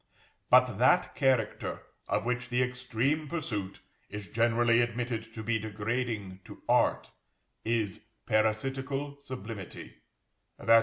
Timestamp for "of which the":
2.07-2.63